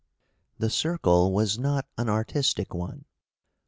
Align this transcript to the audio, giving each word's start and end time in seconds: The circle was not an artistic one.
The 0.57 0.71
circle 0.71 1.31
was 1.31 1.59
not 1.59 1.85
an 1.95 2.09
artistic 2.09 2.73
one. 2.73 3.05